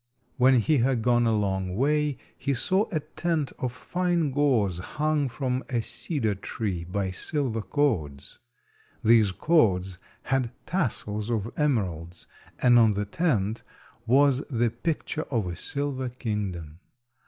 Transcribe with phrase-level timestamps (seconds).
[0.37, 5.29] When he had gone a long way he saw a tent of fine gauze hung
[5.29, 8.39] from a cedar tree by silver cords.
[9.03, 12.25] These cords had tassels of emeralds,
[12.57, 13.61] and on the tent
[14.07, 16.79] was the picture of a silver kingdom.